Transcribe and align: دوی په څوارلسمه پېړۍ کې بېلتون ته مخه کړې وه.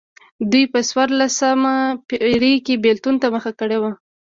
دوی 0.51 0.65
په 0.73 0.79
څوارلسمه 0.89 1.75
پېړۍ 2.07 2.53
کې 2.65 2.81
بېلتون 2.83 3.15
ته 3.21 3.27
مخه 3.35 3.51
کړې 3.59 3.77
وه. 3.81 3.91